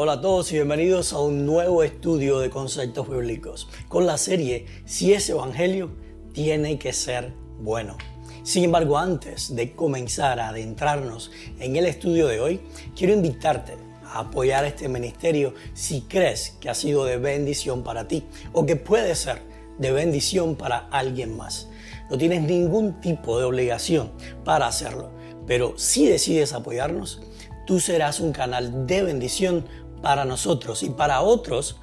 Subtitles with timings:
[0.00, 4.64] Hola a todos y bienvenidos a un nuevo estudio de conceptos bíblicos con la serie
[4.84, 5.90] Si es Evangelio,
[6.32, 7.98] tiene que ser bueno.
[8.44, 12.60] Sin embargo, antes de comenzar a adentrarnos en el estudio de hoy,
[12.94, 13.72] quiero invitarte
[14.04, 18.22] a apoyar este ministerio si crees que ha sido de bendición para ti
[18.52, 19.42] o que puede ser
[19.78, 21.70] de bendición para alguien más.
[22.08, 24.12] No tienes ningún tipo de obligación
[24.44, 25.10] para hacerlo,
[25.44, 27.20] pero si decides apoyarnos,
[27.66, 29.66] tú serás un canal de bendición
[30.02, 31.76] para nosotros y para otros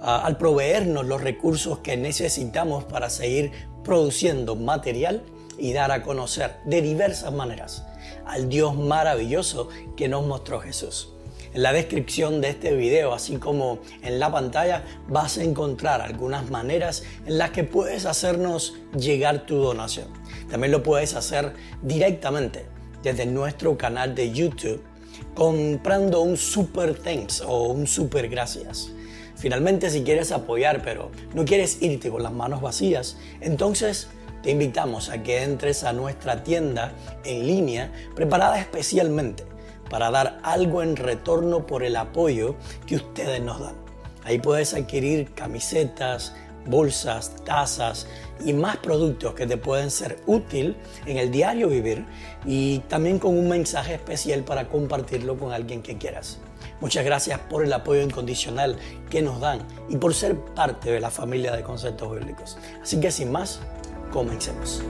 [0.00, 3.52] ah, al proveernos los recursos que necesitamos para seguir
[3.84, 5.22] produciendo material
[5.58, 7.84] y dar a conocer de diversas maneras
[8.26, 11.14] al Dios maravilloso que nos mostró Jesús.
[11.54, 16.50] En la descripción de este video, así como en la pantalla, vas a encontrar algunas
[16.50, 20.08] maneras en las que puedes hacernos llegar tu donación.
[20.50, 22.66] También lo puedes hacer directamente
[23.02, 24.82] desde nuestro canal de YouTube
[25.38, 28.90] comprando un super thanks o un super gracias.
[29.36, 34.08] Finalmente, si quieres apoyar pero no quieres irte con las manos vacías, entonces
[34.42, 39.44] te invitamos a que entres a nuestra tienda en línea preparada especialmente
[39.88, 43.76] para dar algo en retorno por el apoyo que ustedes nos dan.
[44.24, 46.34] Ahí puedes adquirir camisetas,
[46.68, 48.06] bolsas, tazas
[48.44, 52.04] y más productos que te pueden ser útil en el diario vivir
[52.44, 56.38] y también con un mensaje especial para compartirlo con alguien que quieras.
[56.80, 58.76] Muchas gracias por el apoyo incondicional
[59.10, 62.56] que nos dan y por ser parte de la familia de conceptos bíblicos.
[62.80, 63.60] Así que sin más,
[64.12, 64.82] comencemos.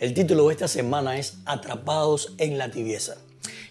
[0.00, 3.16] El título de esta semana es Atrapados en la tibieza.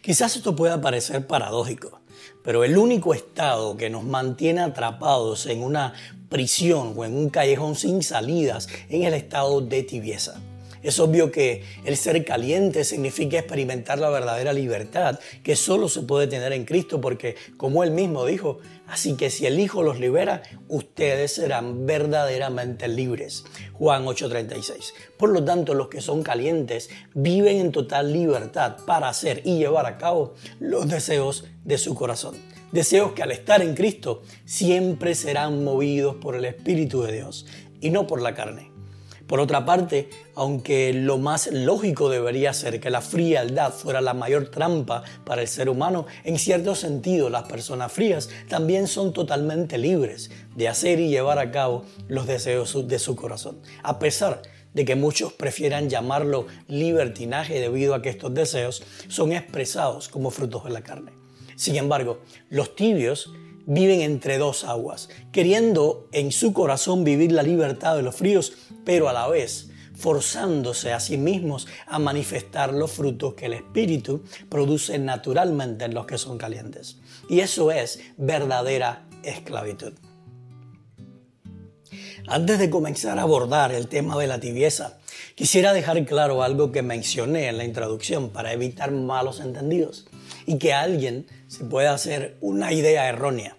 [0.03, 2.01] Quizás esto pueda parecer paradójico,
[2.43, 5.95] pero el único estado que nos mantiene atrapados en una
[6.29, 10.39] prisión o en un callejón sin salidas es el estado de tibieza.
[10.81, 16.27] Es obvio que el ser caliente significa experimentar la verdadera libertad que solo se puede
[16.27, 20.41] tener en Cristo porque, como él mismo dijo, así que si el Hijo los libera,
[20.67, 23.43] ustedes serán verdaderamente libres.
[23.73, 24.93] Juan 8:36.
[25.17, 29.85] Por lo tanto, los que son calientes viven en total libertad para hacer y llevar
[29.85, 32.35] a cabo los deseos de su corazón.
[32.71, 37.47] Deseos que al estar en Cristo siempre serán movidos por el Espíritu de Dios
[37.81, 38.78] y no por la carne.
[39.29, 44.49] Por otra parte, aunque lo más lógico debería ser que la frialdad fuera la mayor
[44.49, 50.31] trampa para el ser humano, en cierto sentido las personas frías también son totalmente libres
[50.55, 54.41] de hacer y llevar a cabo los deseos de su corazón, a pesar
[54.73, 60.63] de que muchos prefieran llamarlo libertinaje debido a que estos deseos son expresados como frutos
[60.63, 61.11] de la carne.
[61.55, 63.31] Sin embargo, los tibios
[63.69, 68.53] viven entre dos aguas, queriendo en su corazón vivir la libertad de los fríos,
[68.83, 74.23] pero a la vez forzándose a sí mismos a manifestar los frutos que el Espíritu
[74.47, 76.97] produce naturalmente en los que son calientes.
[77.29, 79.93] Y eso es verdadera esclavitud.
[82.27, 84.99] Antes de comenzar a abordar el tema de la tibieza,
[85.35, 90.07] quisiera dejar claro algo que mencioné en la introducción para evitar malos entendidos
[90.45, 93.58] y que alguien se pueda hacer una idea errónea.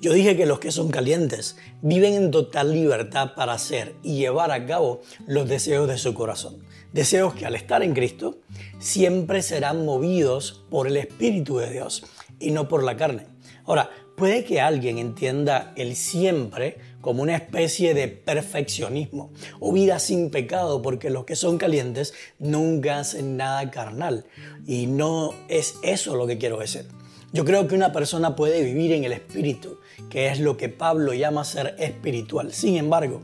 [0.00, 4.50] Yo dije que los que son calientes viven en total libertad para hacer y llevar
[4.50, 6.58] a cabo los deseos de su corazón.
[6.92, 8.38] Deseos que al estar en Cristo
[8.78, 12.04] siempre serán movidos por el Espíritu de Dios
[12.38, 13.26] y no por la carne.
[13.64, 20.30] Ahora, puede que alguien entienda el siempre como una especie de perfeccionismo o vida sin
[20.30, 24.26] pecado, porque los que son calientes nunca hacen nada carnal.
[24.66, 26.86] Y no es eso lo que quiero decir.
[27.32, 29.78] Yo creo que una persona puede vivir en el espíritu,
[30.10, 32.52] que es lo que Pablo llama ser espiritual.
[32.52, 33.22] Sin embargo,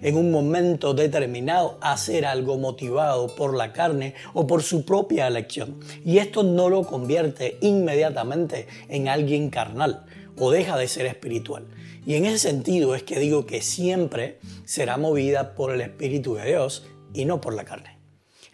[0.00, 5.80] en un momento determinado hacer algo motivado por la carne o por su propia elección.
[6.04, 10.04] Y esto no lo convierte inmediatamente en alguien carnal
[10.38, 11.66] o deja de ser espiritual.
[12.06, 16.46] Y en ese sentido es que digo que siempre será movida por el Espíritu de
[16.46, 17.94] Dios y no por la carne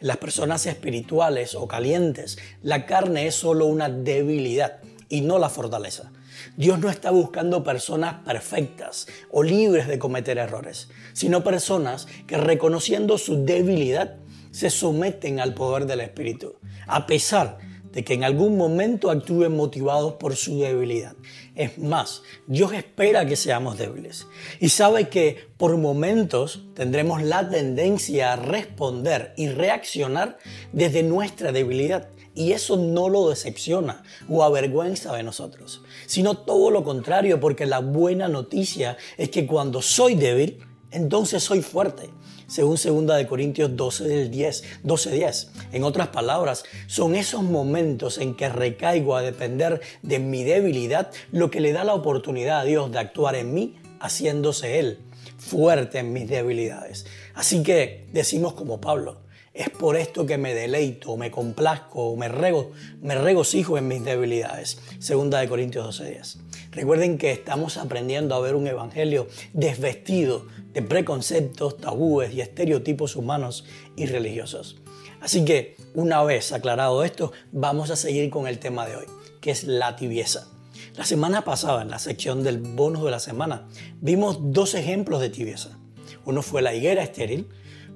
[0.00, 6.10] las personas espirituales o calientes, la carne es solo una debilidad y no la fortaleza.
[6.56, 13.18] Dios no está buscando personas perfectas o libres de cometer errores, sino personas que reconociendo
[13.18, 14.16] su debilidad
[14.50, 16.56] se someten al poder del Espíritu,
[16.86, 17.58] a pesar
[17.92, 21.14] de que en algún momento actúen motivados por su debilidad.
[21.56, 24.26] Es más, Dios espera que seamos débiles
[24.60, 30.38] y sabe que por momentos tendremos la tendencia a responder y reaccionar
[30.72, 32.08] desde nuestra debilidad
[32.40, 37.80] y eso no lo decepciona o avergüenza de nosotros, sino todo lo contrario, porque la
[37.80, 40.58] buena noticia es que cuando soy débil,
[40.90, 42.08] entonces soy fuerte.
[42.46, 45.50] Según 2 de Corintios 12 del 10, 12, 10.
[45.72, 51.50] En otras palabras, son esos momentos en que recaigo a depender de mi debilidad lo
[51.50, 54.98] que le da la oportunidad a Dios de actuar en mí haciéndose Él
[55.36, 57.04] fuerte en mis debilidades.
[57.34, 59.18] Así que decimos como Pablo,
[59.60, 62.70] es por esto que me deleito, me complazco, me, rego,
[63.02, 64.78] me regocijo en mis debilidades.
[64.98, 66.38] Segunda de Corintios 12:10.
[66.70, 73.66] Recuerden que estamos aprendiendo a ver un evangelio desvestido de preconceptos, tabúes y estereotipos humanos
[73.96, 74.80] y religiosos.
[75.20, 79.06] Así que, una vez aclarado esto, vamos a seguir con el tema de hoy,
[79.42, 80.48] que es la tibieza.
[80.96, 83.68] La semana pasada, en la sección del bonus de la semana,
[84.00, 85.78] vimos dos ejemplos de tibieza.
[86.24, 87.46] Uno fue la higuera estéril,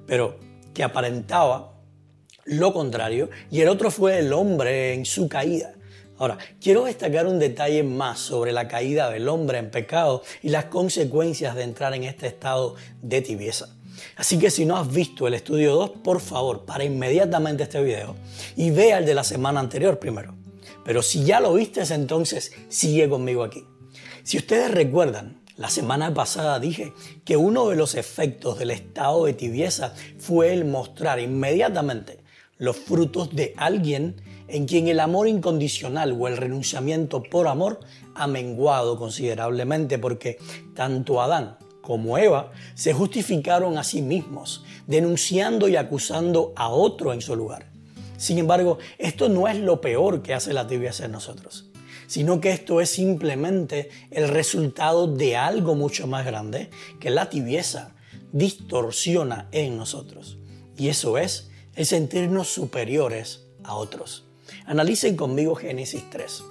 [0.05, 0.44] pero
[0.75, 1.71] que aparentaba
[2.45, 5.73] lo contrario, y el otro fue el hombre en su caída.
[6.17, 10.65] Ahora, quiero destacar un detalle más sobre la caída del hombre en pecado y las
[10.65, 13.75] consecuencias de entrar en este estado de tibieza.
[14.15, 18.15] Así que si no has visto el estudio 2, por favor, para inmediatamente este video
[18.55, 20.35] y vea el de la semana anterior primero.
[20.85, 23.65] Pero si ya lo viste, entonces sigue conmigo aquí.
[24.23, 26.93] Si ustedes recuerdan, la semana pasada dije
[27.23, 32.19] que uno de los efectos del estado de tibieza fue el mostrar inmediatamente
[32.57, 34.15] los frutos de alguien
[34.47, 37.79] en quien el amor incondicional o el renunciamiento por amor
[38.15, 40.37] ha menguado considerablemente porque
[40.75, 47.21] tanto Adán como Eva se justificaron a sí mismos, denunciando y acusando a otro en
[47.21, 47.67] su lugar.
[48.17, 51.64] Sin embargo, esto no es lo peor que hace la tibieza en nosotros,
[52.07, 56.69] sino que esto es simplemente el resultado de algo mucho más grande
[56.99, 57.95] que la tibieza
[58.31, 60.37] distorsiona en nosotros.
[60.77, 64.25] Y eso es el sentirnos superiores a otros.
[64.65, 66.43] Analicen conmigo Génesis 3.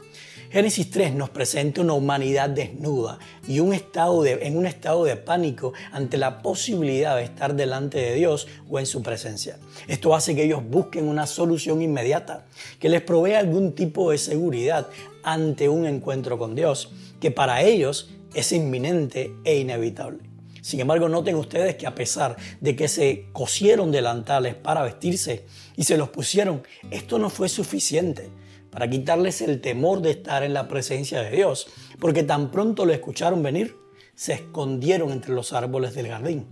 [0.50, 3.18] Génesis 3 nos presenta una humanidad desnuda
[3.48, 7.98] y un estado de, en un estado de pánico ante la posibilidad de estar delante
[7.98, 9.58] de Dios o en su presencia.
[9.88, 12.46] Esto hace que ellos busquen una solución inmediata,
[12.78, 14.86] que les provea algún tipo de seguridad
[15.24, 20.20] ante un encuentro con Dios, que para ellos es inminente e inevitable.
[20.60, 25.44] Sin embargo, noten ustedes que a pesar de que se cosieron delantales para vestirse
[25.76, 28.30] y se los pusieron, esto no fue suficiente
[28.70, 31.68] para quitarles el temor de estar en la presencia de Dios,
[32.00, 33.76] porque tan pronto lo escucharon venir,
[34.14, 36.46] se escondieron entre los árboles del jardín.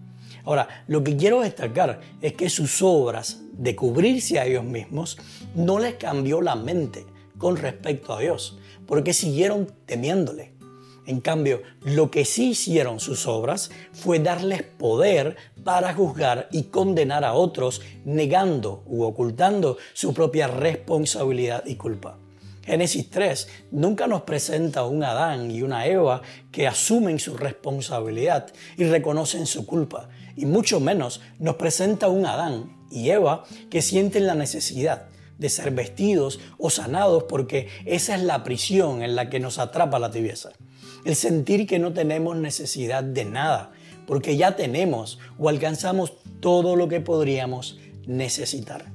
[0.44, 5.18] Ahora, lo que quiero destacar es que sus obras de cubrirse a ellos mismos
[5.54, 7.06] no les cambió la mente
[7.38, 10.52] con respecto a Dios, porque siguieron temiéndole.
[11.04, 17.24] En cambio, lo que sí hicieron sus obras fue darles poder para juzgar y condenar
[17.24, 22.18] a otros, negando u ocultando su propia responsabilidad y culpa.
[22.64, 28.84] Génesis 3 nunca nos presenta un Adán y una Eva que asumen su responsabilidad y
[28.84, 34.36] reconocen su culpa, y mucho menos nos presenta un Adán y Eva que sienten la
[34.36, 35.08] necesidad
[35.42, 39.98] de ser vestidos o sanados porque esa es la prisión en la que nos atrapa
[39.98, 40.52] la tibieza
[41.04, 43.72] el sentir que no tenemos necesidad de nada,
[44.06, 48.86] porque ya tenemos o alcanzamos todo lo que podríamos necesitar.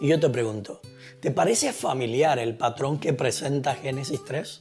[0.00, 0.80] Y yo te pregunto,
[1.20, 4.60] ¿te parece familiar el patrón que presenta Génesis 3?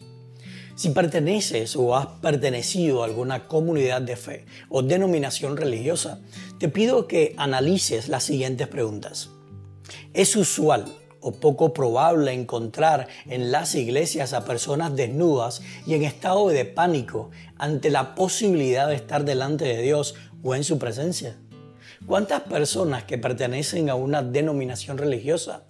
[0.75, 6.19] Si perteneces o has pertenecido a alguna comunidad de fe o denominación religiosa,
[6.58, 9.29] te pido que analices las siguientes preguntas.
[10.13, 10.86] ¿Es usual
[11.22, 17.29] o poco probable encontrar en las iglesias a personas desnudas y en estado de pánico
[17.58, 21.38] ante la posibilidad de estar delante de Dios o en su presencia?
[22.05, 25.63] ¿Cuántas personas que pertenecen a una denominación religiosa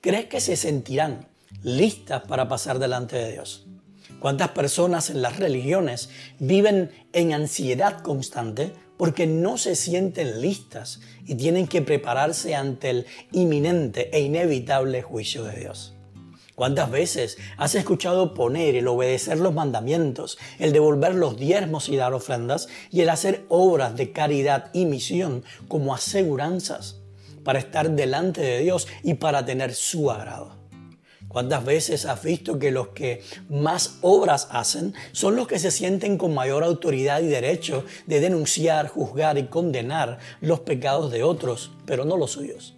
[0.00, 1.28] crees que se sentirán
[1.62, 3.66] listas para pasar delante de Dios?
[4.20, 11.34] ¿Cuántas personas en las religiones viven en ansiedad constante porque no se sienten listas y
[11.34, 15.96] tienen que prepararse ante el inminente e inevitable juicio de Dios.
[16.54, 22.14] ¿Cuántas veces has escuchado poner el obedecer los mandamientos, el devolver los diezmos y dar
[22.14, 26.96] ofrendas y el hacer obras de caridad y misión como aseguranzas
[27.44, 30.56] para estar delante de Dios y para tener su agrado?
[31.28, 36.18] ¿Cuántas veces has visto que los que más obras hacen son los que se sienten
[36.18, 42.04] con mayor autoridad y derecho de denunciar, juzgar y condenar los pecados de otros, pero
[42.04, 42.74] no los suyos?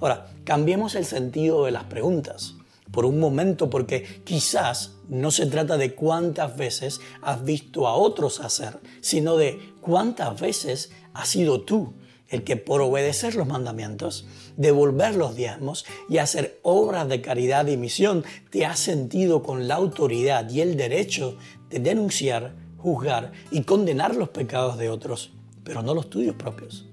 [0.00, 2.54] Ahora, cambiemos el sentido de las preguntas
[2.90, 8.40] por un momento porque quizás no se trata de cuántas veces has visto a otros
[8.40, 11.94] hacer, sino de cuántas veces has sido tú
[12.32, 17.76] el que por obedecer los mandamientos, devolver los diezmos y hacer obras de caridad y
[17.76, 21.36] misión, te has sentido con la autoridad y el derecho
[21.68, 26.86] de denunciar, juzgar y condenar los pecados de otros, pero no los tuyos propios.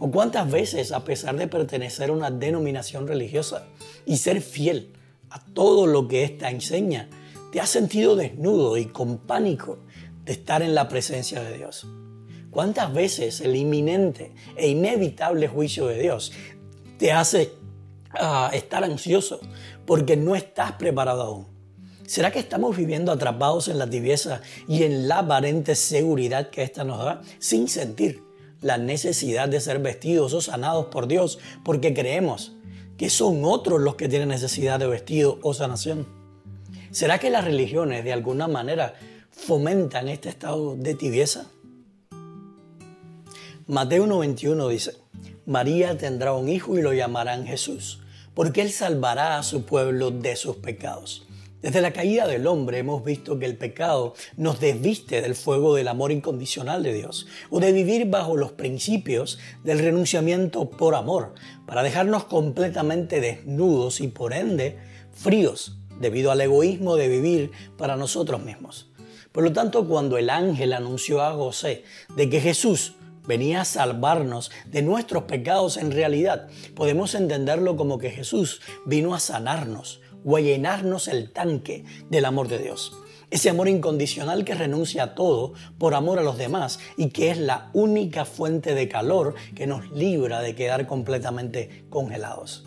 [0.00, 3.68] ¿O cuántas veces, a pesar de pertenecer a una denominación religiosa
[4.04, 4.92] y ser fiel
[5.30, 7.08] a todo lo que ésta enseña,
[7.52, 9.78] te has sentido desnudo y con pánico
[10.24, 11.86] de estar en la presencia de Dios?
[12.56, 16.32] ¿Cuántas veces el inminente e inevitable juicio de Dios
[16.96, 17.52] te hace
[18.18, 19.40] ah, estar ansioso
[19.84, 21.46] porque no estás preparado aún?
[22.06, 26.82] ¿Será que estamos viviendo atrapados en la tibieza y en la aparente seguridad que ésta
[26.82, 28.22] nos da sin sentir
[28.62, 32.52] la necesidad de ser vestidos o sanados por Dios porque creemos
[32.96, 36.06] que son otros los que tienen necesidad de vestido o sanación?
[36.90, 38.94] ¿Será que las religiones de alguna manera
[39.30, 41.50] fomentan este estado de tibieza?
[43.68, 44.92] Mateo 1.21 dice,
[45.44, 48.00] María tendrá un hijo y lo llamarán Jesús,
[48.32, 51.26] porque él salvará a su pueblo de sus pecados.
[51.62, 55.88] Desde la caída del hombre hemos visto que el pecado nos desviste del fuego del
[55.88, 61.34] amor incondicional de Dios o de vivir bajo los principios del renunciamiento por amor,
[61.66, 64.78] para dejarnos completamente desnudos y por ende
[65.10, 68.92] fríos debido al egoísmo de vivir para nosotros mismos.
[69.32, 71.82] Por lo tanto, cuando el ángel anunció a José
[72.14, 72.94] de que Jesús
[73.26, 76.48] venía a salvarnos de nuestros pecados en realidad.
[76.74, 82.48] Podemos entenderlo como que Jesús vino a sanarnos o a llenarnos el tanque del amor
[82.48, 82.92] de Dios.
[83.30, 87.38] Ese amor incondicional que renuncia a todo por amor a los demás y que es
[87.38, 92.66] la única fuente de calor que nos libra de quedar completamente congelados.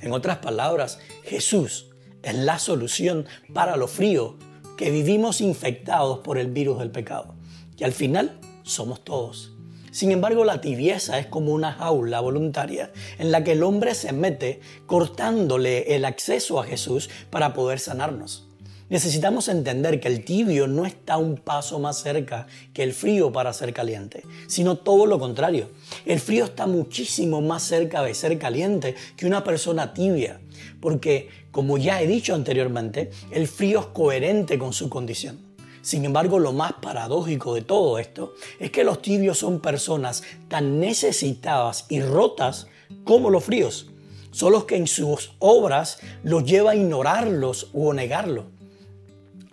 [0.00, 1.90] En otras palabras, Jesús
[2.22, 4.36] es la solución para lo frío
[4.76, 7.34] que vivimos infectados por el virus del pecado.
[7.76, 9.52] Y al final somos todos.
[9.90, 14.12] Sin embargo, la tibieza es como una jaula voluntaria en la que el hombre se
[14.12, 18.46] mete cortándole el acceso a Jesús para poder sanarnos.
[18.90, 23.52] Necesitamos entender que el tibio no está un paso más cerca que el frío para
[23.52, 25.70] ser caliente, sino todo lo contrario.
[26.06, 30.40] El frío está muchísimo más cerca de ser caliente que una persona tibia,
[30.80, 35.49] porque, como ya he dicho anteriormente, el frío es coherente con su condición.
[35.82, 40.78] Sin embargo, lo más paradójico de todo esto es que los tibios son personas tan
[40.80, 42.66] necesitadas y rotas
[43.04, 43.86] como los fríos.
[44.30, 48.44] Son los que en sus obras los lleva a ignorarlos o negarlos.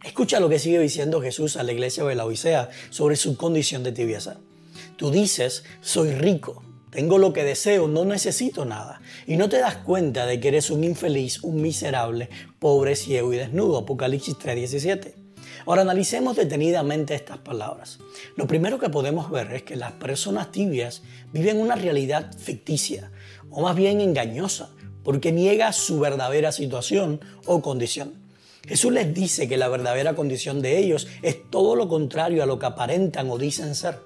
[0.03, 3.84] Escucha lo que sigue diciendo Jesús a la iglesia de la Odisea sobre su condición
[3.84, 4.38] de tibieza.
[4.96, 9.01] Tú dices, soy rico, tengo lo que deseo, no necesito nada.
[9.25, 12.29] Y no te das cuenta de que eres un infeliz, un miserable,
[12.60, 13.79] pobre, ciego y desnudo.
[13.79, 15.13] Apocalipsis 3:17.
[15.68, 18.00] Ahora analicemos detenidamente estas palabras.
[18.38, 21.02] Lo primero que podemos ver es que las personas tibias
[21.34, 23.12] viven una realidad ficticia,
[23.50, 24.70] o más bien engañosa,
[25.04, 28.14] porque niega su verdadera situación o condición.
[28.66, 32.60] Jesús les dice que la verdadera condición de ellos es todo lo contrario a lo
[32.60, 34.00] que aparentan o dicen ser.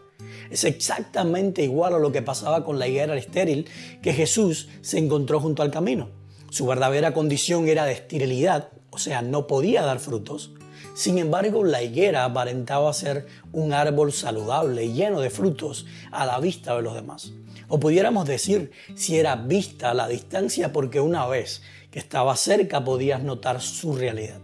[0.49, 3.67] Es exactamente igual a lo que pasaba con la higuera estéril
[4.01, 6.09] que Jesús se encontró junto al camino.
[6.49, 10.53] Su verdadera condición era de esterilidad, o sea, no podía dar frutos.
[10.93, 16.75] Sin embargo, la higuera aparentaba ser un árbol saludable lleno de frutos a la vista
[16.75, 17.31] de los demás.
[17.69, 22.83] O pudiéramos decir si era vista a la distancia porque una vez que estaba cerca
[22.83, 24.39] podías notar su realidad.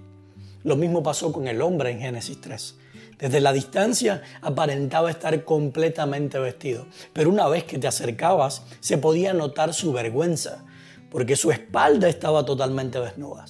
[0.63, 2.75] Lo mismo pasó con el hombre en Génesis 3.
[3.19, 9.33] Desde la distancia aparentaba estar completamente vestido, pero una vez que te acercabas se podía
[9.33, 10.65] notar su vergüenza,
[11.09, 13.45] porque su espalda estaba totalmente desnuda.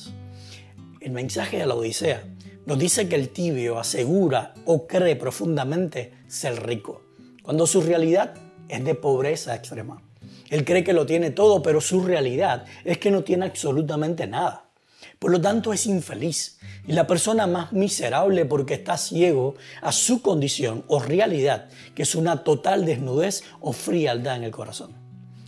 [1.02, 2.24] El mensaje de la Odisea
[2.68, 7.02] nos dice que el tibio asegura o cree profundamente ser rico,
[7.42, 8.34] cuando su realidad
[8.68, 10.04] es de pobreza extrema.
[10.50, 14.70] Él cree que lo tiene todo, pero su realidad es que no tiene absolutamente nada.
[15.18, 20.22] Por lo tanto es infeliz y la persona más miserable porque está ciego a su
[20.22, 24.92] condición o realidad, que es una total desnudez o frialdad en el corazón.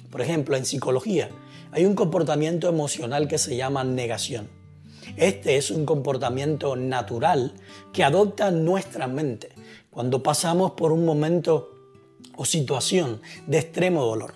[0.09, 1.29] Por ejemplo, en psicología
[1.73, 4.58] hay un comportamiento emocional que se llama negación.
[5.19, 7.53] Este es un comportamiento natural
[7.91, 9.49] que adopta nuestra mente
[9.89, 11.75] cuando pasamos por un momento
[12.37, 14.35] o situación de extremo dolor,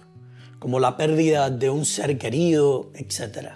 [0.60, 3.52] como la pérdida de un ser querido, etc.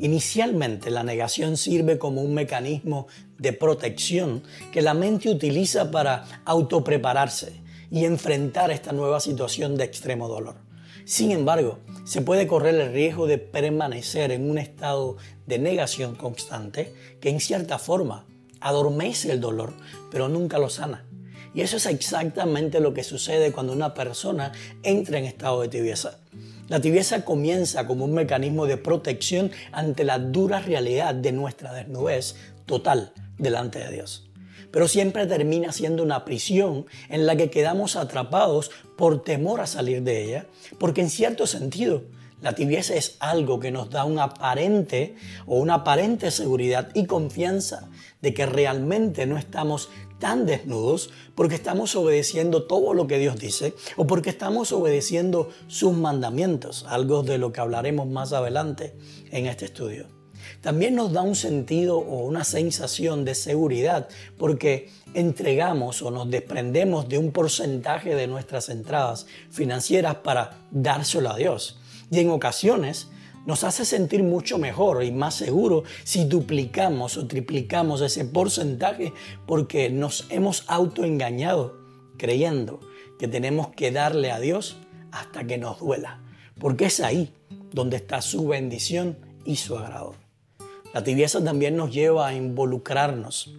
[0.00, 3.06] Inicialmente la negación sirve como un mecanismo
[3.38, 7.52] de protección que la mente utiliza para autoprepararse
[7.88, 10.56] y enfrentar esta nueva situación de extremo dolor.
[11.04, 16.94] Sin embargo, se puede correr el riesgo de permanecer en un estado de negación constante
[17.20, 18.26] que en cierta forma
[18.60, 19.74] adormece el dolor,
[20.10, 21.04] pero nunca lo sana.
[21.54, 26.18] Y eso es exactamente lo que sucede cuando una persona entra en estado de tibieza.
[26.68, 32.34] La tibieza comienza como un mecanismo de protección ante la dura realidad de nuestra desnudez
[32.64, 34.23] total delante de Dios.
[34.74, 40.02] Pero siempre termina siendo una prisión en la que quedamos atrapados por temor a salir
[40.02, 40.46] de ella,
[40.80, 42.02] porque en cierto sentido
[42.42, 45.14] la tibieza es algo que nos da un aparente
[45.46, 47.88] o una aparente seguridad y confianza
[48.20, 53.74] de que realmente no estamos tan desnudos porque estamos obedeciendo todo lo que Dios dice
[53.96, 58.96] o porque estamos obedeciendo sus mandamientos, algo de lo que hablaremos más adelante
[59.30, 60.23] en este estudio.
[60.60, 64.08] También nos da un sentido o una sensación de seguridad
[64.38, 71.36] porque entregamos o nos desprendemos de un porcentaje de nuestras entradas financieras para dárselo a
[71.36, 71.78] Dios
[72.10, 73.08] y en ocasiones
[73.46, 79.12] nos hace sentir mucho mejor y más seguro si duplicamos o triplicamos ese porcentaje
[79.46, 81.76] porque nos hemos autoengañado
[82.16, 82.80] creyendo
[83.18, 84.76] que tenemos que darle a Dios
[85.12, 86.20] hasta que nos duela,
[86.58, 87.32] porque es ahí
[87.72, 90.23] donde está su bendición y su agrado.
[90.94, 93.52] La tibieza también nos lleva a involucrarnos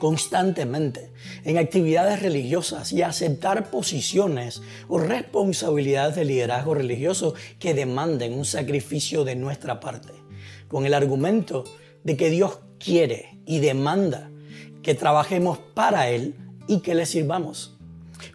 [0.00, 1.12] constantemente
[1.44, 9.22] en actividades religiosas y aceptar posiciones o responsabilidades de liderazgo religioso que demanden un sacrificio
[9.22, 10.12] de nuestra parte,
[10.66, 11.62] con el argumento
[12.02, 14.28] de que Dios quiere y demanda
[14.82, 16.34] que trabajemos para Él
[16.66, 17.78] y que le sirvamos.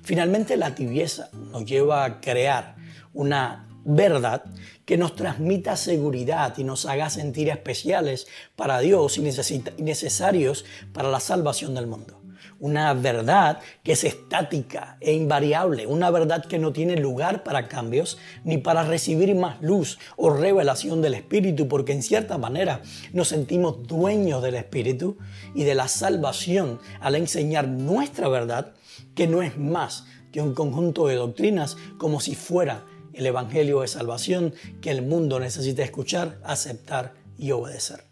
[0.01, 2.77] Finalmente la tibieza nos lleva a crear
[3.13, 4.45] una verdad
[4.87, 8.25] que nos transmita seguridad y nos haga sentir especiales
[8.55, 10.63] para Dios y necesarios
[10.93, 12.21] para la salvación del mundo.
[12.61, 18.17] Una verdad que es estática e invariable, una verdad que no tiene lugar para cambios
[18.45, 23.85] ni para recibir más luz o revelación del Espíritu, porque en cierta manera nos sentimos
[23.85, 25.17] dueños del Espíritu
[25.53, 28.71] y de la salvación al enseñar nuestra verdad,
[29.15, 32.85] que no es más que un conjunto de doctrinas como si fuera
[33.17, 38.03] el Evangelio de salvación que el mundo necesita escuchar, aceptar y obedecer.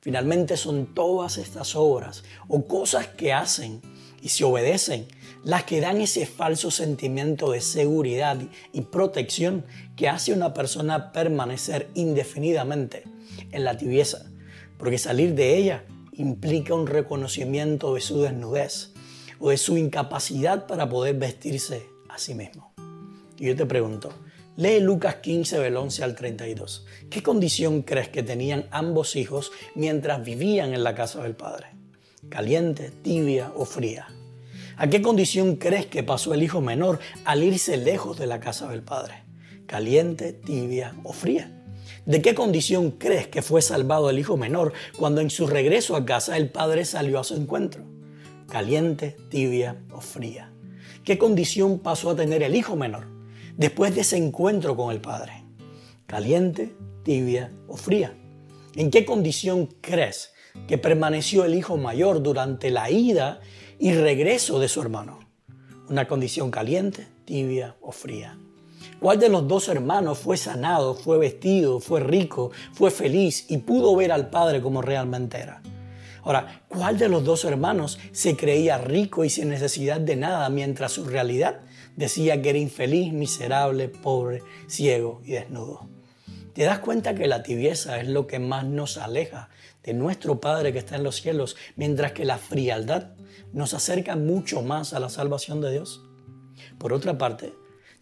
[0.00, 3.82] Finalmente son todas estas obras o cosas que hacen
[4.22, 5.06] y se obedecen
[5.44, 8.38] las que dan ese falso sentimiento de seguridad
[8.72, 9.64] y protección
[9.96, 13.04] que hace a una persona permanecer indefinidamente
[13.52, 14.30] en la tibieza,
[14.78, 18.92] porque salir de ella implica un reconocimiento de su desnudez
[19.38, 22.72] o de su incapacidad para poder vestirse a sí mismo.
[23.38, 24.12] Y yo te pregunto,
[24.60, 26.84] Lee Lucas 15 del 11 al 32.
[27.08, 31.68] ¿Qué condición crees que tenían ambos hijos mientras vivían en la casa del padre?
[32.28, 34.08] ¿Caliente, tibia o fría?
[34.76, 38.68] ¿A qué condición crees que pasó el hijo menor al irse lejos de la casa
[38.68, 39.22] del padre?
[39.64, 41.64] ¿Caliente, tibia o fría?
[42.04, 46.04] ¿De qué condición crees que fue salvado el hijo menor cuando en su regreso a
[46.04, 47.84] casa el padre salió a su encuentro?
[48.50, 50.52] ¿Caliente, tibia o fría?
[51.02, 53.19] ¿Qué condición pasó a tener el hijo menor?
[53.60, 55.44] Después de ese encuentro con el Padre?
[56.06, 58.16] ¿Caliente, tibia o fría?
[58.74, 60.32] ¿En qué condición crees
[60.66, 63.40] que permaneció el hijo mayor durante la ida
[63.78, 65.20] y regreso de su hermano?
[65.90, 68.38] ¿Una condición caliente, tibia o fría?
[68.98, 73.94] ¿Cuál de los dos hermanos fue sanado, fue vestido, fue rico, fue feliz y pudo
[73.94, 75.60] ver al Padre como realmente era?
[76.22, 80.92] Ahora, ¿cuál de los dos hermanos se creía rico y sin necesidad de nada mientras
[80.92, 81.60] su realidad
[81.96, 85.88] decía que era infeliz, miserable, pobre, ciego y desnudo?
[86.54, 89.48] ¿Te das cuenta que la tibieza es lo que más nos aleja
[89.82, 93.12] de nuestro Padre que está en los cielos, mientras que la frialdad
[93.52, 96.02] nos acerca mucho más a la salvación de Dios?
[96.78, 97.54] Por otra parte,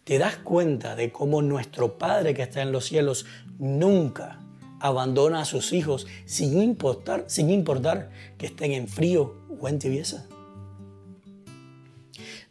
[0.03, 3.25] ¿te das cuenta de cómo nuestro Padre que está en los cielos
[3.57, 4.39] nunca
[4.79, 10.25] abandona a sus hijos sin importar, sin importar que estén en frío o en tibieza.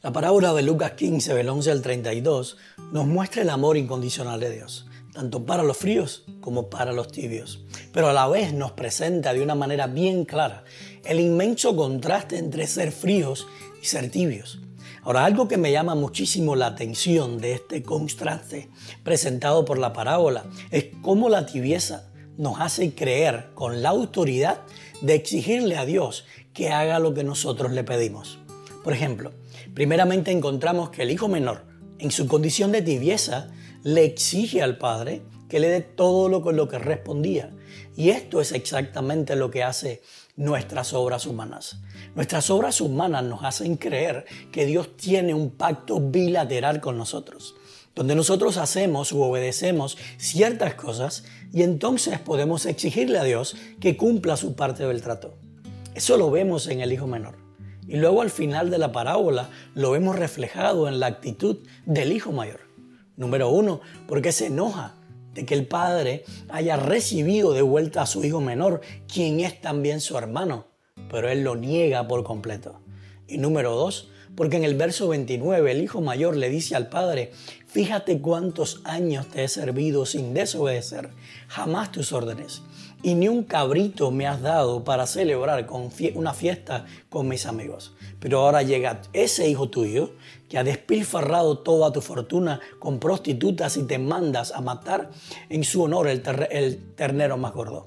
[0.01, 2.57] La parábola de Lucas 15, del 11 al 32,
[2.93, 7.65] nos muestra el amor incondicional de Dios, tanto para los fríos como para los tibios,
[7.93, 10.63] pero a la vez nos presenta de una manera bien clara
[11.05, 13.49] el inmenso contraste entre ser fríos
[13.83, 14.61] y ser tibios.
[15.03, 18.71] Ahora, algo que me llama muchísimo la atención de este contraste
[19.03, 24.61] presentado por la parábola es cómo la tibieza nos hace creer con la autoridad
[25.01, 28.39] de exigirle a Dios que haga lo que nosotros le pedimos.
[28.85, 29.33] Por ejemplo,
[29.75, 31.65] primeramente encontramos que el hijo menor,
[31.99, 33.51] en su condición de tibieza,
[33.83, 37.55] le exige al padre que le dé todo lo, lo que respondía.
[37.97, 40.03] Y esto es exactamente lo que hace
[40.37, 41.81] nuestras obras humanas.
[42.15, 47.55] Nuestras obras humanas nos hacen creer que Dios tiene un pacto bilateral con nosotros
[47.99, 54.37] donde nosotros hacemos u obedecemos ciertas cosas y entonces podemos exigirle a Dios que cumpla
[54.37, 55.35] su parte del trato.
[55.97, 57.48] Eso lo vemos en el hijo menor.
[57.89, 62.33] Y luego al final de la parábola lo vemos reflejado en la actitud del hijo
[62.33, 62.61] mayor.
[63.17, 64.95] Número uno, porque se enoja
[65.35, 70.01] de que el padre haya recibido de vuelta a su hijo menor, quien es también
[70.01, 70.67] su hermano,
[71.11, 72.81] pero él lo niega por completo.
[73.27, 77.33] Y número dos, porque en el verso 29 el hijo mayor le dice al padre,
[77.67, 81.11] fíjate cuántos años te he servido sin desobedecer
[81.49, 82.63] jamás tus órdenes,
[83.03, 85.67] y ni un cabrito me has dado para celebrar
[86.15, 87.95] una fiesta con mis amigos.
[88.21, 90.13] Pero ahora llega ese hijo tuyo
[90.49, 95.11] que ha despilfarrado toda tu fortuna con prostitutas y te mandas a matar
[95.49, 97.87] en su honor el, el ternero más gordo.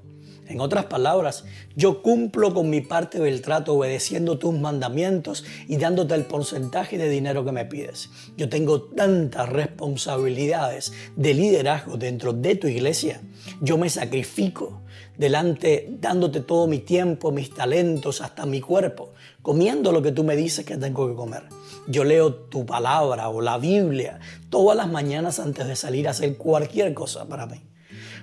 [0.52, 1.46] En otras palabras,
[1.78, 7.08] yo cumplo con mi parte del trato obedeciendo tus mandamientos y dándote el porcentaje de
[7.08, 8.10] dinero que me pides.
[8.36, 13.22] Yo tengo tantas responsabilidades de liderazgo dentro de tu iglesia.
[13.62, 14.81] Yo me sacrifico
[15.18, 20.36] delante, dándote todo mi tiempo, mis talentos, hasta mi cuerpo, comiendo lo que tú me
[20.36, 21.44] dices que tengo que comer.
[21.88, 24.20] Yo leo tu palabra o la Biblia
[24.50, 27.62] todas las mañanas antes de salir a hacer cualquier cosa para mí.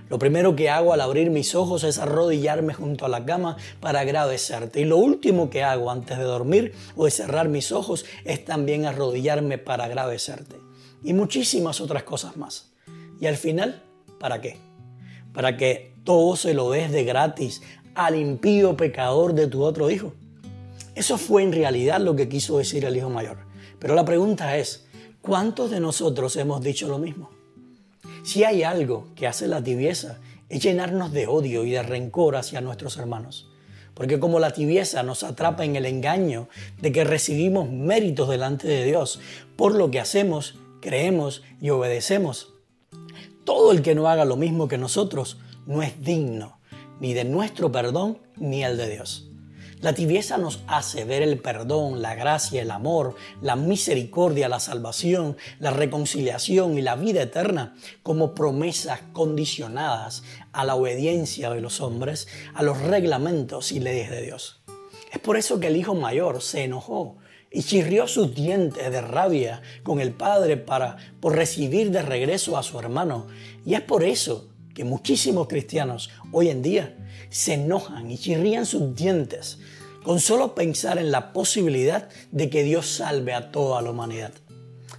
[0.09, 4.01] Lo primero que hago al abrir mis ojos es arrodillarme junto a la cama para
[4.01, 4.81] agradecerte.
[4.81, 8.87] Y lo último que hago antes de dormir o de cerrar mis ojos es también
[8.87, 10.57] arrodillarme para agradecerte.
[11.05, 12.71] Y muchísimas otras cosas más.
[13.21, 13.83] Y al final,
[14.19, 14.57] ¿para qué?
[15.39, 17.63] Para que todo se lo des de gratis
[17.95, 20.13] al impío pecador de tu otro hijo.
[20.97, 23.37] Eso fue en realidad lo que quiso decir el hijo mayor.
[23.79, 24.89] Pero la pregunta es,
[25.23, 27.31] ¿cuántos de nosotros hemos dicho lo mismo?
[28.25, 32.61] Si hay algo que hace la tibieza, es llenarnos de odio y de rencor hacia
[32.61, 33.49] nuestros hermanos.
[33.95, 36.49] Porque como la tibieza nos atrapa en el engaño
[36.83, 39.21] de que recibimos méritos delante de Dios
[39.55, 42.58] por lo que hacemos, creemos y obedecemos,
[43.49, 46.59] todo el que no haga lo mismo que nosotros no es digno
[47.01, 49.31] ni de nuestro perdón ni el de Dios.
[49.81, 55.39] La tibieza nos hace ver el perdón, la gracia, el amor, la misericordia, la salvación,
[55.61, 62.29] la reconciliación y la vida eterna como promesas condicionadas a la obediencia de los hombres,
[62.53, 64.61] a los reglamentos y leyes de Dios.
[65.11, 67.17] Es por eso que el hijo mayor se enojó
[67.51, 72.63] y chirrió sus dientes de rabia con el padre para por recibir de regreso a
[72.63, 73.27] su hermano.
[73.65, 76.97] Y es por eso que muchísimos cristianos hoy en día
[77.31, 79.59] se enojan y chirrían sus dientes
[80.05, 84.33] con solo pensar en la posibilidad de que Dios salve a toda la humanidad.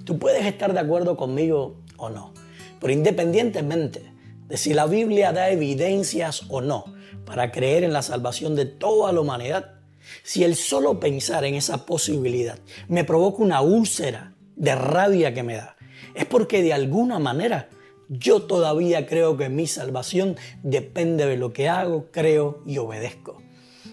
[0.03, 2.33] Tú puedes estar de acuerdo conmigo o no,
[2.79, 4.11] pero independientemente
[4.47, 6.85] de si la Biblia da evidencias o no
[7.25, 9.78] para creer en la salvación de toda la humanidad,
[10.23, 15.55] si el solo pensar en esa posibilidad me provoca una úlcera de rabia que me
[15.55, 15.77] da,
[16.15, 17.69] es porque de alguna manera
[18.09, 23.41] yo todavía creo que mi salvación depende de lo que hago, creo y obedezco,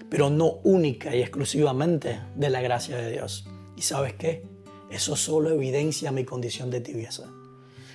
[0.09, 3.46] pero no única y exclusivamente de la gracia de Dios.
[3.76, 4.42] ¿Y sabes qué?
[4.90, 7.24] Eso solo evidencia mi condición de tibieza.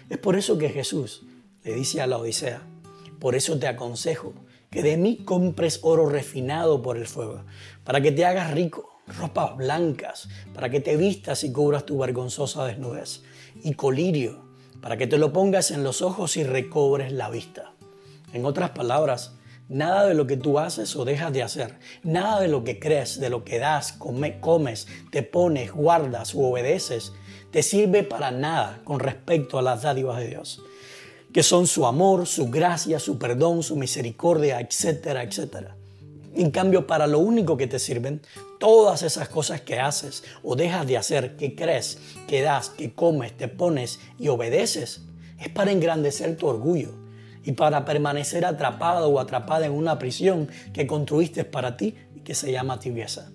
[0.10, 1.26] Es por eso que Jesús
[1.64, 2.62] le dice a la Odisea,
[3.20, 4.34] por eso te aconsejo
[4.70, 7.44] que de mí compres oro refinado por el fuego,
[7.84, 12.66] para que te hagas rico, ropas blancas, para que te vistas y cubras tu vergonzosa
[12.66, 13.22] desnudez,
[13.64, 14.46] y colirio,
[14.82, 17.74] para que te lo pongas en los ojos y recobres la vista.
[18.34, 19.36] En otras palabras,
[19.70, 23.20] nada de lo que tú haces o dejas de hacer, nada de lo que crees,
[23.20, 27.14] de lo que das, comes, te pones, guardas o obedeces,
[27.52, 30.62] te sirve para nada con respecto a las dádivas de Dios,
[31.34, 35.76] que son su amor, su gracia, su perdón, su misericordia, etcétera, etcétera.
[36.34, 38.22] En cambio, para lo único que te sirven,
[38.58, 43.36] todas esas cosas que haces o dejas de hacer, que crees, que das, que comes,
[43.36, 45.02] te pones y obedeces,
[45.40, 46.92] es para engrandecer tu orgullo
[47.44, 52.34] y para permanecer atrapado o atrapada en una prisión que construiste para ti y que
[52.34, 53.32] se llama tibieza.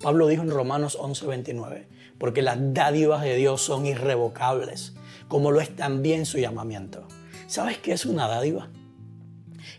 [0.00, 4.94] Pablo dijo en Romanos 11:29, porque las dádivas de Dios son irrevocables,
[5.26, 7.08] como lo es también su llamamiento.
[7.48, 8.68] ¿Sabes qué es una dádiva?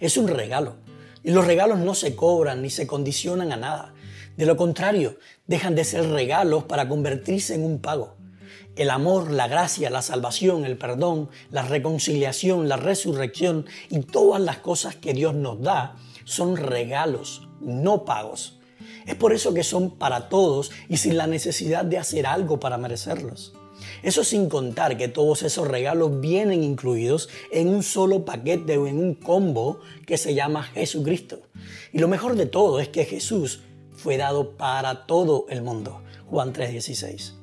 [0.02, 0.76] Es un regalo
[1.24, 3.94] y los regalos no se cobran ni se condicionan a nada.
[4.38, 8.16] De lo contrario, dejan de ser regalos para convertirse en un pago.
[8.76, 14.60] El amor, la gracia, la salvación, el perdón, la reconciliación, la resurrección y todas las
[14.60, 18.60] cosas que Dios nos da son regalos, no pagos.
[19.06, 22.78] Es por eso que son para todos y sin la necesidad de hacer algo para
[22.78, 23.54] merecerlos.
[24.04, 28.98] Eso sin contar que todos esos regalos vienen incluidos en un solo paquete o en
[28.98, 31.42] un combo que se llama Jesucristo.
[31.92, 33.62] Y lo mejor de todo es que Jesús
[33.92, 36.02] fue dado para todo el mundo.
[36.30, 37.34] Juan 3:16.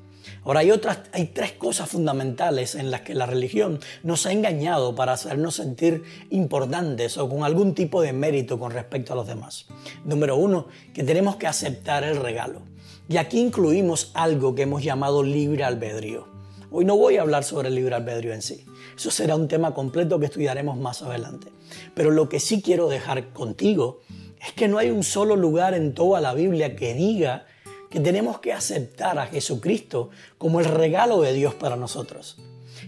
[0.45, 4.95] Ahora hay otras, hay tres cosas fundamentales en las que la religión nos ha engañado
[4.95, 9.67] para hacernos sentir importantes o con algún tipo de mérito con respecto a los demás.
[10.05, 12.63] Número uno, que tenemos que aceptar el regalo
[13.09, 16.27] Y aquí incluimos algo que hemos llamado libre albedrío.
[16.73, 18.67] Hoy no voy a hablar sobre el libre albedrío en sí.
[18.97, 21.53] Eso será un tema completo que estudiaremos más adelante.
[21.95, 24.01] Pero lo que sí quiero dejar contigo
[24.45, 27.47] es que no hay un solo lugar en toda la Biblia que diga
[27.91, 32.39] que tenemos que aceptar a Jesucristo como el regalo de Dios para nosotros.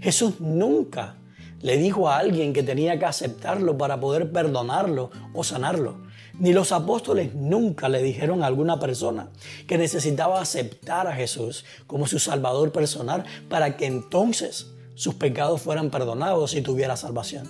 [0.00, 1.16] Jesús nunca
[1.61, 6.08] le dijo a alguien que tenía que aceptarlo para poder perdonarlo o sanarlo.
[6.38, 9.31] Ni los apóstoles nunca le dijeron a alguna persona
[9.66, 15.90] que necesitaba aceptar a Jesús como su Salvador personal para que entonces sus pecados fueran
[15.90, 17.48] perdonados y tuviera salvación.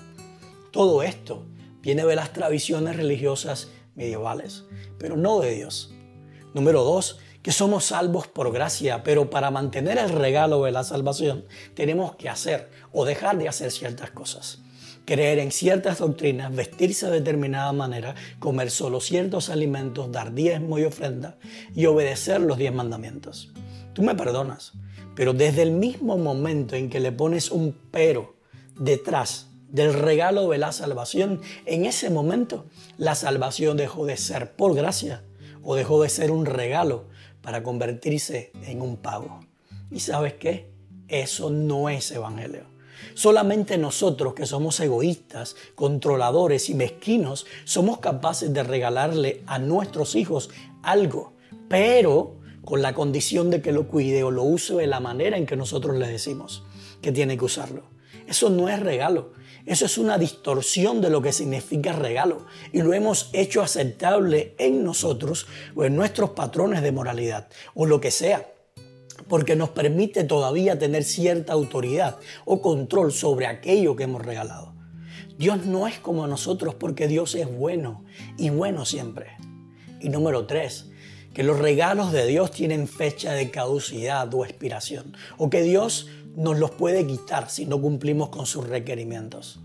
[0.72, 1.44] Todo esto
[1.82, 4.64] viene de las tradiciones religiosas medievales,
[4.98, 5.92] pero no de Dios.
[6.54, 11.44] Número dos, que somos salvos por gracia, pero para mantener el regalo de la salvación
[11.74, 14.60] tenemos que hacer o dejar de hacer ciertas cosas.
[15.08, 20.84] Creer en ciertas doctrinas, vestirse de determinada manera, comer solo ciertos alimentos, dar diezmo y
[20.84, 21.38] ofrenda
[21.74, 23.50] y obedecer los diez mandamientos.
[23.94, 24.74] Tú me perdonas,
[25.16, 28.36] pero desde el mismo momento en que le pones un pero
[28.78, 32.66] detrás del regalo de la salvación, en ese momento
[32.98, 35.24] la salvación dejó de ser por gracia
[35.62, 37.06] o dejó de ser un regalo
[37.40, 39.40] para convertirse en un pago.
[39.90, 40.70] ¿Y sabes qué?
[41.08, 42.77] Eso no es evangelio.
[43.14, 50.50] Solamente nosotros que somos egoístas, controladores y mezquinos somos capaces de regalarle a nuestros hijos
[50.82, 51.32] algo,
[51.68, 55.46] pero con la condición de que lo cuide o lo use de la manera en
[55.46, 56.64] que nosotros le decimos
[57.00, 57.84] que tiene que usarlo.
[58.26, 59.32] Eso no es regalo,
[59.64, 62.46] eso es una distorsión de lo que significa regalo.
[62.72, 68.00] Y lo hemos hecho aceptable en nosotros o en nuestros patrones de moralidad o lo
[68.00, 68.52] que sea
[69.28, 74.74] porque nos permite todavía tener cierta autoridad o control sobre aquello que hemos regalado.
[75.38, 78.04] Dios no es como nosotros porque Dios es bueno
[78.36, 79.36] y bueno siempre.
[80.00, 80.86] Y número tres,
[81.32, 86.58] que los regalos de Dios tienen fecha de caducidad o expiración, o que Dios nos
[86.58, 89.60] los puede quitar si no cumplimos con sus requerimientos.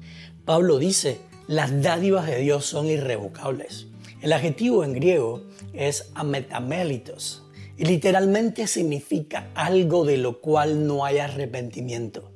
[0.45, 3.87] Pablo dice, las dádivas de Dios son irrevocables.
[4.21, 7.42] El adjetivo en griego es ametamelitos
[7.77, 12.31] y literalmente significa algo de lo cual no hay arrepentimiento.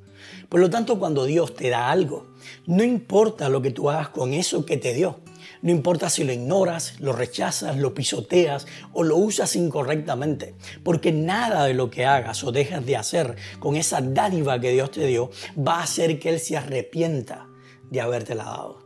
[0.49, 2.27] Por lo tanto, cuando Dios te da algo,
[2.65, 5.19] no importa lo que tú hagas con eso que te dio,
[5.61, 11.65] no importa si lo ignoras, lo rechazas, lo pisoteas o lo usas incorrectamente, porque nada
[11.65, 15.31] de lo que hagas o dejas de hacer con esa dádiva que Dios te dio
[15.57, 17.47] va a hacer que Él se arrepienta
[17.89, 18.79] de habértela dado.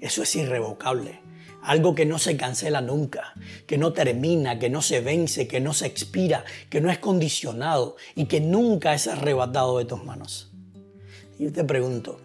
[0.00, 1.20] Eso es irrevocable.
[1.62, 3.34] Algo que no se cancela nunca,
[3.66, 7.96] que no termina, que no se vence, que no se expira, que no es condicionado
[8.14, 10.50] y que nunca es arrebatado de tus manos.
[11.38, 12.20] Yo te pregunto,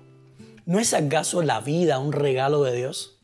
[0.65, 3.19] ¿no es acaso la vida un regalo de Dios?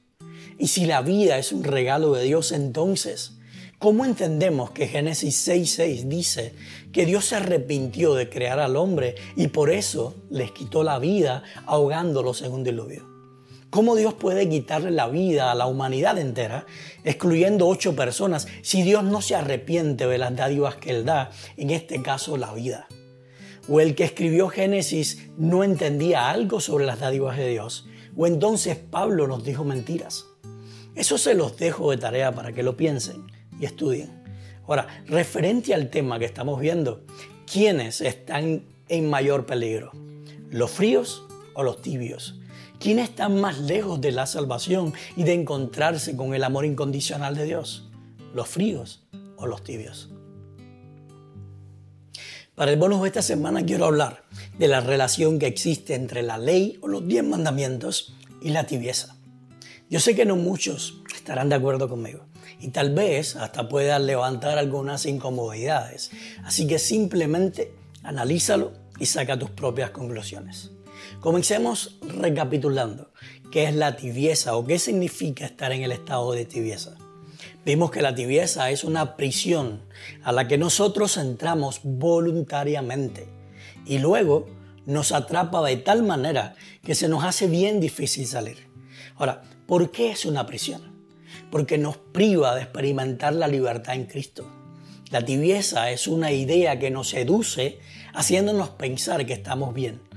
[0.58, 3.38] Y si la vida es un regalo de Dios, entonces,
[3.80, 6.54] ¿cómo entendemos que Génesis 6.6 dice
[6.92, 11.44] que Dios se arrepintió de crear al hombre y por eso les quitó la vida
[11.66, 13.11] ahogándolos en un diluvio?
[13.72, 16.66] ¿Cómo Dios puede quitarle la vida a la humanidad entera,
[17.06, 21.70] excluyendo ocho personas, si Dios no se arrepiente de las dádivas que Él da, en
[21.70, 22.90] este caso la vida?
[23.70, 27.88] ¿O el que escribió Génesis no entendía algo sobre las dádivas de Dios?
[28.18, 30.26] ¿O entonces Pablo nos dijo mentiras?
[30.94, 33.24] Eso se los dejo de tarea para que lo piensen
[33.58, 34.22] y estudien.
[34.68, 37.06] Ahora, referente al tema que estamos viendo,
[37.50, 39.94] ¿quiénes están en mayor peligro?
[40.50, 42.41] ¿Los fríos o los tibios?
[42.82, 47.44] ¿Quiénes están más lejos de la salvación y de encontrarse con el amor incondicional de
[47.44, 47.88] Dios?
[48.34, 49.04] ¿Los fríos
[49.38, 50.10] o los tibios?
[52.56, 54.24] Para el bonus de esta semana quiero hablar
[54.58, 59.16] de la relación que existe entre la ley o los diez mandamientos y la tibieza.
[59.88, 62.26] Yo sé que no muchos estarán de acuerdo conmigo
[62.60, 66.10] y tal vez hasta pueda levantar algunas incomodidades.
[66.44, 70.72] Así que simplemente analízalo y saca tus propias conclusiones.
[71.22, 73.12] Comencemos recapitulando
[73.52, 76.96] qué es la tibieza o qué significa estar en el estado de tibieza.
[77.64, 79.84] Vimos que la tibieza es una prisión
[80.24, 83.28] a la que nosotros entramos voluntariamente
[83.86, 84.48] y luego
[84.88, 88.58] nos atrapa de tal manera que se nos hace bien difícil salir.
[89.16, 90.82] Ahora, ¿por qué es una prisión?
[91.52, 94.52] Porque nos priva de experimentar la libertad en Cristo.
[95.12, 97.78] La tibieza es una idea que nos seduce
[98.12, 100.10] haciéndonos pensar que estamos bien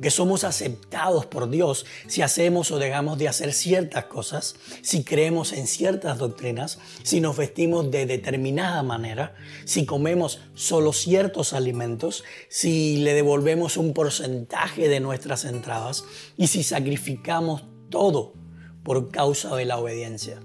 [0.00, 5.52] que somos aceptados por Dios si hacemos o dejamos de hacer ciertas cosas, si creemos
[5.52, 9.34] en ciertas doctrinas, si nos vestimos de determinada manera,
[9.64, 16.04] si comemos solo ciertos alimentos, si le devolvemos un porcentaje de nuestras entradas
[16.36, 18.34] y si sacrificamos todo
[18.82, 20.40] por causa de la obediencia.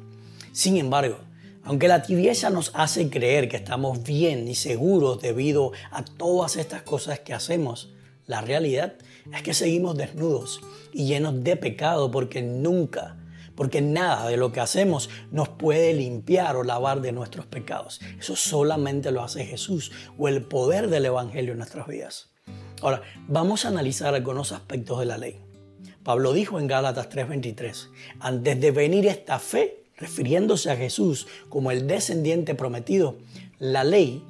[0.51, 1.19] Sin embargo,
[1.65, 6.81] Aunque la tibieza nos hace creer que estamos bien y seguros debido a todas estas
[6.81, 7.93] cosas que hacemos,
[8.27, 8.95] la realidad
[9.31, 13.17] es que seguimos desnudos y llenos de pecado porque nunca,
[13.55, 18.01] porque nada de lo que hacemos nos puede limpiar o lavar de nuestros pecados.
[18.19, 22.29] Eso solamente lo hace Jesús o el poder del Evangelio en nuestras vidas.
[22.81, 25.39] Ahora, vamos a analizar algunos aspectos de la ley.
[26.03, 31.88] Pablo dijo en Gálatas 3:23, antes de venir esta fe, refiriéndose a Jesús como el
[31.88, 33.17] descendiente prometido,
[33.59, 34.21] la ley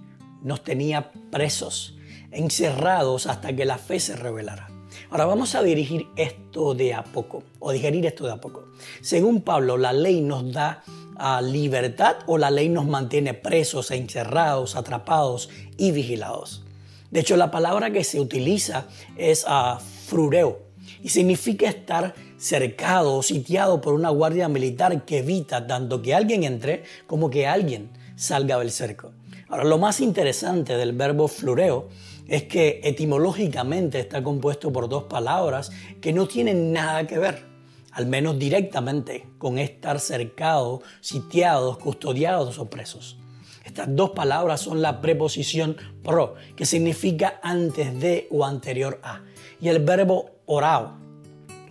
[0.43, 1.97] nos tenía presos,
[2.31, 4.72] encerrados hasta que la fe se revelara.
[5.13, 8.69] Ahora vamos a dirigir esto de a poco, o digerir esto de a poco.
[8.99, 10.83] Según Pablo, la ley nos da
[11.17, 16.63] ah, libertad o la ley nos mantiene presos, encerrados, atrapados y vigilados.
[17.11, 20.63] De hecho, la palabra que se utiliza es uh, frureo
[21.03, 26.43] y significa estar cercado o sitiado por una guardia militar que evita tanto que alguien
[26.43, 29.11] entre como que alguien salga del cerco.
[29.47, 31.89] Ahora, lo más interesante del verbo flureo
[32.27, 37.45] es que etimológicamente está compuesto por dos palabras que no tienen nada que ver,
[37.91, 43.17] al menos directamente, con estar cercados, sitiados, custodiados o presos.
[43.63, 49.21] Estas dos palabras son la preposición pro, que significa antes de o anterior a,
[49.61, 50.97] y el verbo orao,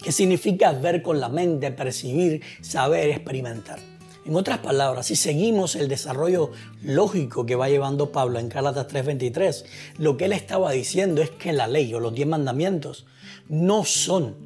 [0.03, 3.92] que significa ver con la mente, percibir, saber, experimentar.
[4.25, 9.65] En otras palabras, si seguimos el desarrollo lógico que va llevando Pablo en Gálatas 3:23,
[9.99, 13.05] lo que él estaba diciendo es que la ley o los diez mandamientos
[13.49, 14.37] no son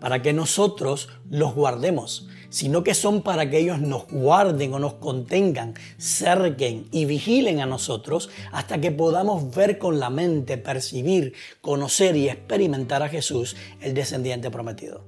[0.00, 4.94] para que nosotros los guardemos, sino que son para que ellos nos guarden o nos
[4.94, 12.14] contengan, cerquen y vigilen a nosotros hasta que podamos ver con la mente, percibir, conocer
[12.14, 15.04] y experimentar a Jesús, el descendiente prometido.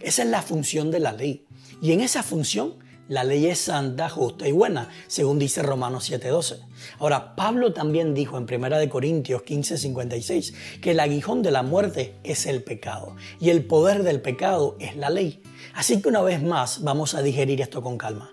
[0.00, 1.46] Esa es la función de la ley.
[1.80, 2.74] Y en esa función,
[3.08, 6.60] la ley es santa, justa y buena, según dice Romanos 7:12.
[6.98, 12.46] Ahora, Pablo también dijo en 1 Corintios 15:56 que el aguijón de la muerte es
[12.46, 15.42] el pecado y el poder del pecado es la ley.
[15.74, 18.30] Así que una vez más vamos a digerir esto con calma.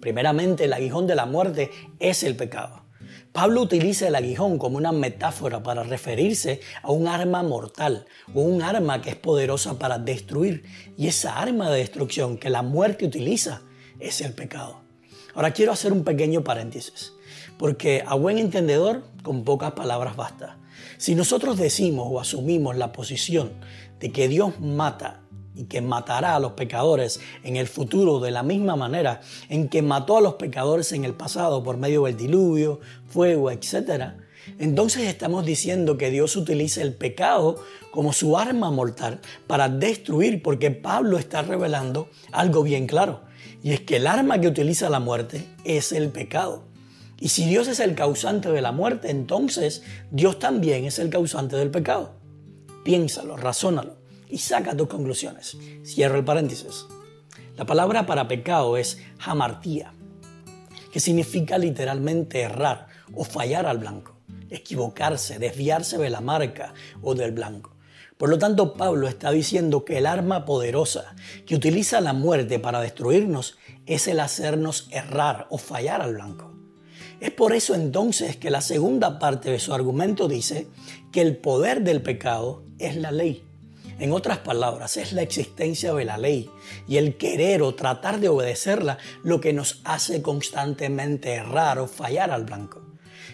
[0.00, 2.84] Primeramente, el aguijón de la muerte es el pecado.
[3.32, 8.60] Pablo utiliza el aguijón como una metáfora para referirse a un arma mortal o un
[8.60, 10.64] arma que es poderosa para destruir.
[10.96, 13.62] Y esa arma de destrucción que la muerte utiliza
[14.00, 14.80] es el pecado.
[15.34, 17.12] Ahora quiero hacer un pequeño paréntesis,
[17.58, 20.58] porque a buen entendedor con pocas palabras basta.
[20.98, 23.52] Si nosotros decimos o asumimos la posición
[24.00, 25.20] de que Dios mata
[25.54, 29.82] y que matará a los pecadores en el futuro de la misma manera en que
[29.82, 34.14] mató a los pecadores en el pasado por medio del diluvio, fuego, etc.,
[34.58, 40.70] entonces estamos diciendo que Dios utiliza el pecado como su arma mortal para destruir, porque
[40.70, 43.20] Pablo está revelando algo bien claro,
[43.62, 46.64] y es que el arma que utiliza la muerte es el pecado.
[47.18, 51.56] Y si Dios es el causante de la muerte, entonces Dios también es el causante
[51.56, 52.14] del pecado.
[52.82, 53.96] Piénsalo, razónalo
[54.28, 55.58] y saca tus conclusiones.
[55.84, 56.86] Cierro el paréntesis.
[57.56, 59.92] La palabra para pecado es hamartía,
[60.90, 64.16] que significa literalmente errar o fallar al blanco,
[64.48, 66.72] equivocarse, desviarse de la marca
[67.02, 67.76] o del blanco.
[68.20, 72.82] Por lo tanto, Pablo está diciendo que el arma poderosa que utiliza la muerte para
[72.82, 73.56] destruirnos
[73.86, 76.52] es el hacernos errar o fallar al blanco.
[77.18, 80.66] Es por eso entonces que la segunda parte de su argumento dice
[81.12, 83.42] que el poder del pecado es la ley.
[83.98, 86.50] En otras palabras, es la existencia de la ley
[86.86, 92.30] y el querer o tratar de obedecerla lo que nos hace constantemente errar o fallar
[92.32, 92.89] al blanco.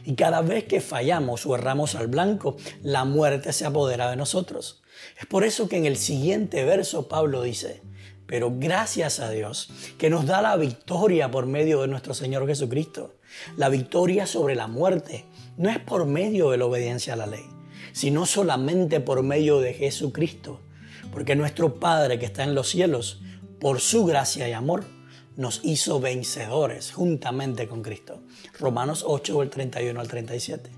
[0.06, 4.82] Y cada vez que fallamos o erramos al blanco, la muerte se apodera de nosotros.
[5.20, 7.82] Es por eso que en el siguiente verso Pablo dice,
[8.26, 13.16] pero gracias a Dios que nos da la victoria por medio de nuestro Señor Jesucristo.
[13.58, 15.26] La victoria sobre la muerte
[15.58, 17.44] no es por medio de la obediencia a la ley
[17.96, 20.60] sino solamente por medio de Jesucristo.
[21.12, 23.22] Porque nuestro Padre que está en los cielos,
[23.58, 24.84] por su gracia y amor,
[25.36, 28.20] nos hizo vencedores juntamente con Cristo.
[28.58, 30.70] Romanos 8, del 31 al 37.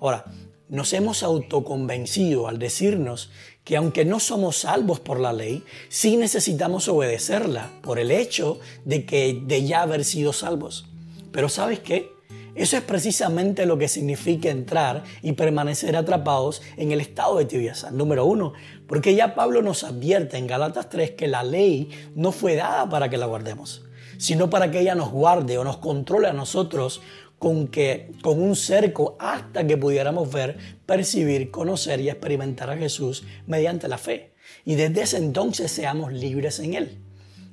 [0.00, 0.24] Ahora,
[0.68, 3.30] nos hemos autoconvencido al decirnos
[3.64, 9.04] que aunque no somos salvos por la ley, sí necesitamos obedecerla por el hecho de
[9.04, 10.86] que de ya haber sido salvos.
[11.32, 12.16] Pero ¿sabes qué?
[12.56, 17.90] Eso es precisamente lo que significa entrar y permanecer atrapados en el estado de tibieza.
[17.90, 18.54] Número uno,
[18.88, 23.10] porque ya Pablo nos advierte en Galatas 3 que la ley no fue dada para
[23.10, 23.84] que la guardemos,
[24.18, 27.02] sino para que ella nos guarde o nos controle a nosotros
[27.38, 30.56] con, que, con un cerco hasta que pudiéramos ver,
[30.86, 34.32] percibir, conocer y experimentar a Jesús mediante la fe.
[34.64, 36.98] Y desde ese entonces seamos libres en Él.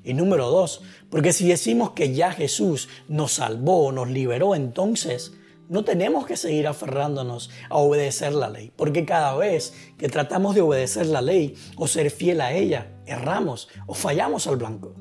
[0.03, 5.33] Y número dos, porque si decimos que ya Jesús nos salvó, nos liberó, entonces
[5.69, 10.61] no tenemos que seguir aferrándonos a obedecer la ley, porque cada vez que tratamos de
[10.61, 14.93] obedecer la ley o ser fiel a ella, erramos o fallamos al blanco.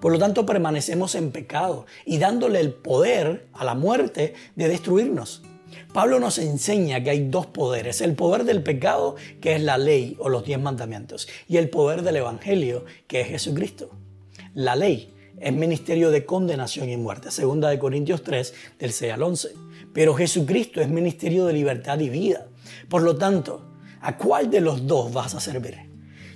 [0.00, 5.42] Por lo tanto, permanecemos en pecado y dándole el poder a la muerte de destruirnos.
[5.92, 10.16] Pablo nos enseña que hay dos poderes, el poder del pecado, que es la ley
[10.18, 13.90] o los diez mandamientos, y el poder del Evangelio, que es Jesucristo.
[14.54, 19.22] La ley es ministerio de condenación y muerte, segunda de Corintios 3, del 6 al
[19.22, 19.54] 11.
[19.92, 22.46] Pero Jesucristo es ministerio de libertad y vida.
[22.88, 23.64] Por lo tanto,
[24.00, 25.89] ¿a cuál de los dos vas a servir?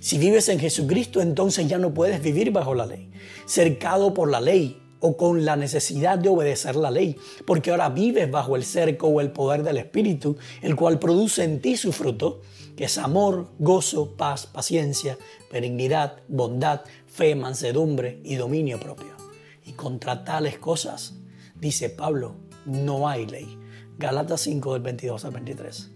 [0.04, 3.10] Si vives en Jesucristo, entonces ya no puedes vivir bajo la ley,
[3.46, 8.30] cercado por la ley o con la necesidad de obedecer la ley, porque ahora vives
[8.30, 12.42] bajo el cerco o el poder del Espíritu, el cual produce en ti su fruto,
[12.76, 15.16] que es amor, gozo, paz, paciencia,
[15.50, 19.16] benignidad, bondad, fe, mansedumbre y dominio propio.
[19.64, 21.14] Y contra tales cosas,
[21.54, 22.34] dice Pablo,
[22.66, 23.58] no hay ley.
[23.96, 25.93] Galatas 5 del 22 al 23.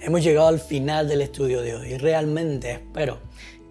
[0.00, 3.20] Hemos llegado al final del estudio de hoy y realmente espero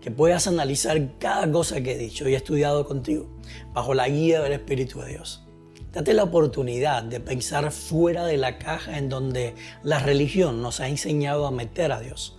[0.02, 3.28] que puedas analizar cada cosa que he dicho y estudiado contigo
[3.74, 5.44] bajo la guía del Espíritu de Dios.
[5.92, 9.54] Date la oportunidad de pensar fuera de la caja en donde
[9.84, 12.36] la religión nos ha enseñado a meter a Dios.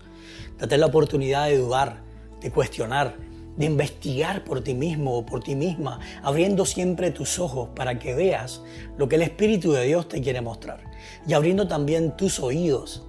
[0.59, 2.03] Date la oportunidad de dudar,
[2.41, 3.17] de cuestionar,
[3.57, 8.15] de investigar por ti mismo o por ti misma, abriendo siempre tus ojos para que
[8.15, 8.63] veas
[8.99, 10.83] lo que el Espíritu de Dios te quiere mostrar
[11.29, 13.07] y abriendo también tus oídos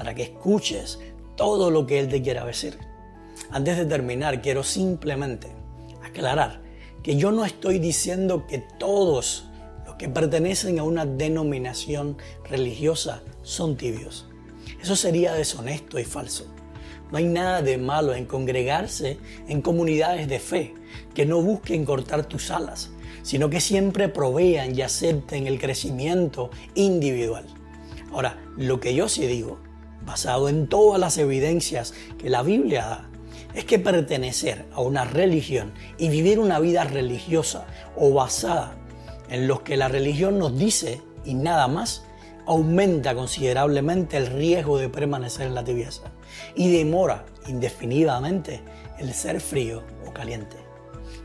[0.00, 0.98] para que escuches
[1.36, 2.78] todo lo que Él te quiera decir.
[3.50, 5.48] Antes de terminar, quiero simplemente
[6.02, 6.62] aclarar
[7.02, 9.44] que yo no estoy diciendo que todos
[9.84, 12.16] los que pertenecen a una denominación
[12.48, 14.26] religiosa son tibios.
[14.82, 16.46] Eso sería deshonesto y falso.
[17.12, 20.74] No hay nada de malo en congregarse en comunidades de fe
[21.12, 22.90] que no busquen cortar tus alas,
[23.20, 27.44] sino que siempre provean y acepten el crecimiento individual.
[28.12, 29.58] Ahora, lo que yo sí digo,
[30.04, 33.10] basado en todas las evidencias que la Biblia da,
[33.54, 38.76] es que pertenecer a una religión y vivir una vida religiosa o basada
[39.28, 42.04] en lo que la religión nos dice y nada más,
[42.46, 46.02] aumenta considerablemente el riesgo de permanecer en la tibieza
[46.54, 48.62] y demora indefinidamente
[48.98, 50.56] el ser frío o caliente.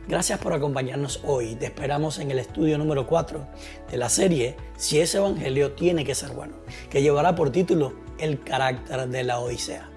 [0.08, 1.56] Gracias por acompañarnos hoy.
[1.56, 3.44] Te esperamos en el estudio número 4
[3.90, 6.54] de la serie Si ese Evangelio tiene que ser bueno,
[6.90, 9.88] que llevará por título El carácter de la Odisea.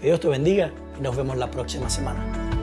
[0.00, 2.53] Que Dios te bendiga y nos vemos la próxima semana.